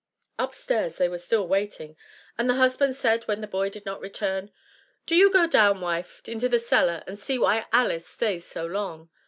[0.39, 1.95] Upstairs they were still waiting,
[2.35, 4.49] and the husband said, when the boy did not return,
[5.05, 9.11] "Do you go down, wife, into the cellar and see why Alice stays so long."